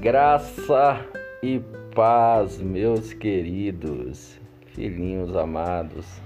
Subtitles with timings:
[0.00, 1.06] Graça
[1.42, 1.58] e
[1.94, 6.20] paz, meus queridos, filhinhos amados.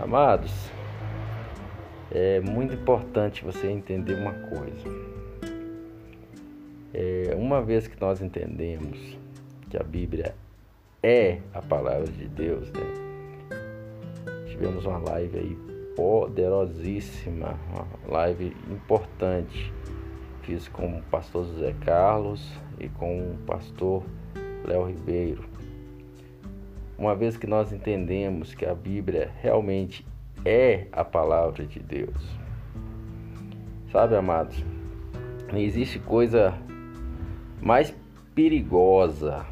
[0.00, 0.70] Amados,
[2.12, 4.88] é muito importante você entender uma coisa.
[6.94, 9.18] É, uma vez que nós entendemos
[9.68, 10.36] que a Bíblia
[11.02, 12.84] é a palavra de Deus, né?
[14.46, 15.58] Tivemos uma live aí
[15.96, 19.72] poderosíssima, uma live importante.
[20.46, 24.04] Fiz com o pastor José Carlos e com o pastor
[24.64, 25.44] Léo Ribeiro.
[26.96, 30.06] Uma vez que nós entendemos que a Bíblia realmente
[30.44, 32.14] é a palavra de Deus.
[33.90, 34.64] Sabe, amados,
[35.50, 36.54] não existe coisa
[37.60, 37.92] mais
[38.32, 39.44] perigosa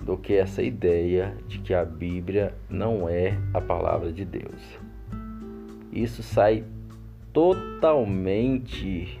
[0.00, 4.78] do que essa ideia de que a Bíblia não é a palavra de Deus.
[5.92, 6.64] Isso sai
[7.30, 9.19] totalmente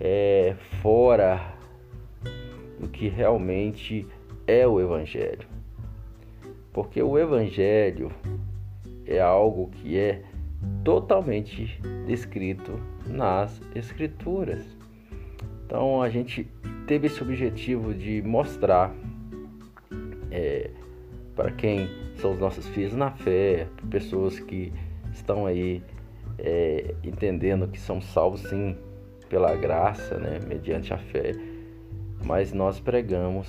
[0.00, 1.54] é, fora
[2.78, 4.06] do que realmente
[4.46, 5.46] é o Evangelho.
[6.72, 8.10] Porque o Evangelho
[9.06, 10.22] é algo que é
[10.84, 14.64] totalmente descrito nas Escrituras.
[15.66, 16.48] Então a gente
[16.86, 18.94] teve esse objetivo de mostrar
[20.30, 20.70] é,
[21.34, 24.72] para quem são os nossos filhos na fé, pessoas que
[25.12, 25.82] estão aí
[26.38, 28.76] é, entendendo que são salvos sim
[29.32, 31.32] pela graça, né, mediante a fé,
[32.22, 33.48] mas nós pregamos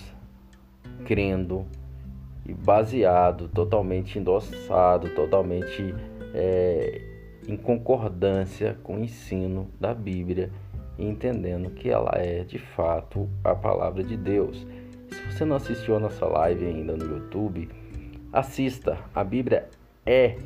[1.04, 1.66] crendo
[2.46, 5.94] e baseado, totalmente endossado, totalmente
[6.34, 7.02] é,
[7.46, 10.50] em concordância com o ensino da Bíblia,
[10.98, 14.66] entendendo que ela é de fato a palavra de Deus.
[15.10, 17.68] Se você não assistiu a nossa live ainda no YouTube,
[18.32, 19.00] assista.
[19.14, 19.68] A Bíblia
[20.06, 20.38] é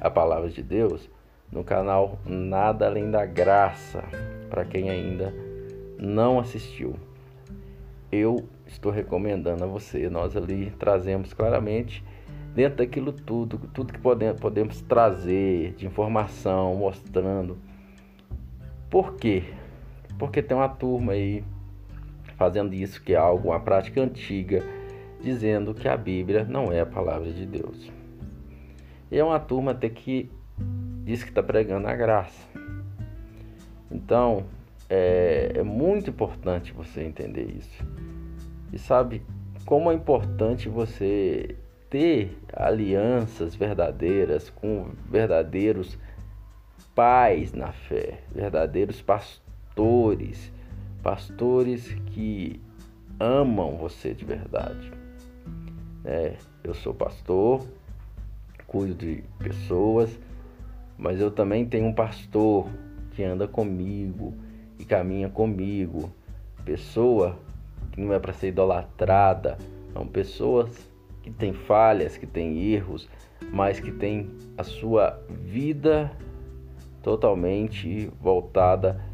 [0.00, 1.10] a palavra de Deus
[1.52, 4.02] no canal Nada Além da Graça,
[4.48, 5.34] para quem ainda
[5.98, 6.96] não assistiu.
[8.10, 10.08] Eu estou recomendando a você.
[10.08, 12.02] Nós ali trazemos claramente
[12.54, 17.58] dentro daquilo tudo, tudo que podemos, trazer de informação, mostrando.
[18.90, 19.44] Por quê?
[20.18, 21.44] Porque tem uma turma aí
[22.36, 24.64] fazendo isso que é algo, uma prática antiga,
[25.20, 27.90] dizendo que a Bíblia não é a palavra de Deus.
[29.10, 30.30] E é uma turma até que
[31.04, 32.46] diz que está pregando a graça.
[33.90, 34.44] Então,
[34.88, 37.84] é, é muito importante você entender isso.
[38.72, 39.22] E sabe
[39.64, 41.56] como é importante você
[41.90, 45.98] ter alianças verdadeiras com verdadeiros
[46.94, 50.52] pais na fé, verdadeiros pastores,
[51.02, 52.60] pastores que
[53.18, 54.90] amam você de verdade.
[56.04, 57.66] É, eu sou pastor,
[58.66, 60.18] cuido de pessoas,
[60.96, 62.68] mas eu também tenho um pastor
[63.18, 64.32] que anda comigo
[64.78, 66.08] e caminha comigo,
[66.64, 67.36] pessoa
[67.90, 69.58] que não é para ser idolatrada,
[69.92, 70.88] são pessoas
[71.20, 73.08] que têm falhas, que têm erros,
[73.50, 76.12] mas que têm a sua vida
[77.02, 79.04] totalmente voltada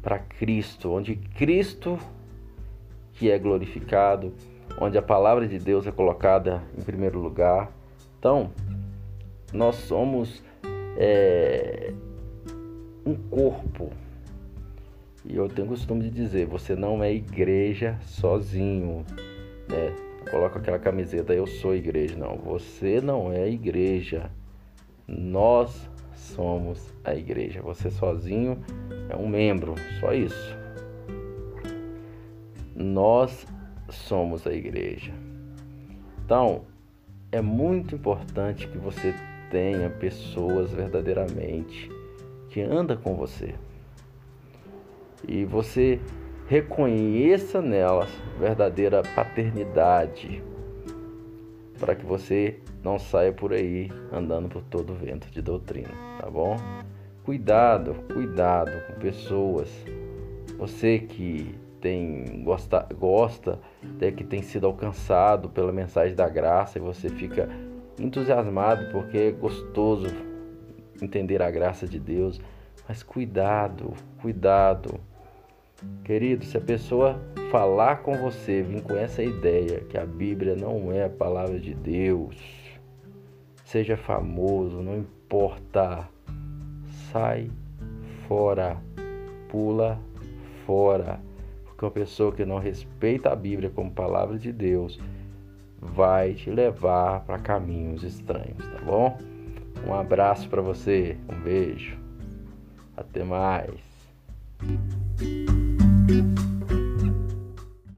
[0.00, 1.98] para Cristo, onde Cristo
[3.14, 4.32] que é glorificado,
[4.80, 7.72] onde a palavra de Deus é colocada em primeiro lugar.
[8.20, 8.52] Então,
[9.52, 10.44] nós somos
[10.96, 11.47] é,
[13.08, 13.90] um corpo.
[15.24, 19.04] E eu tenho costume de dizer, você não é igreja sozinho,
[19.68, 19.94] né?
[20.30, 22.16] Coloca aquela camiseta, eu sou igreja.
[22.16, 24.30] Não, você não é igreja.
[25.06, 27.62] Nós somos a igreja.
[27.62, 28.58] Você sozinho
[29.08, 30.56] é um membro, só isso.
[32.76, 33.46] Nós
[33.88, 35.12] somos a igreja.
[36.24, 36.62] Então,
[37.32, 39.14] é muito importante que você
[39.50, 41.90] tenha pessoas verdadeiramente
[42.58, 43.54] que anda com você.
[45.26, 46.00] E você
[46.48, 50.42] reconheça nelas verdadeira paternidade,
[51.78, 55.90] para que você não saia por aí andando por todo vento de doutrina,
[56.20, 56.56] tá bom?
[57.22, 59.70] Cuidado, cuidado com pessoas.
[60.58, 66.82] Você que tem gosta, gosta de que tem sido alcançado pela mensagem da graça e
[66.82, 67.48] você fica
[68.00, 70.08] entusiasmado porque é gostoso
[71.04, 72.40] entender a graça de Deus,
[72.88, 75.00] mas cuidado, cuidado.
[76.04, 80.92] Querido, se a pessoa falar com você, vir com essa ideia que a Bíblia não
[80.92, 82.36] é a palavra de Deus,
[83.64, 86.08] seja famoso, não importa,
[87.12, 87.50] sai
[88.26, 88.76] fora,
[89.48, 90.00] pula
[90.66, 91.20] fora,
[91.64, 94.98] porque uma pessoa que não respeita a Bíblia como palavra de Deus
[95.80, 99.16] vai te levar para caminhos estranhos, tá bom?
[99.86, 101.96] Um abraço para você, um beijo,
[102.96, 103.70] até mais.